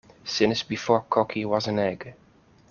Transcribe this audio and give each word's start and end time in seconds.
Since 0.25 0.63
before 0.63 1.01
cocky 1.01 1.45
was 1.45 1.67
an 1.67 1.77
egg. 1.77 2.15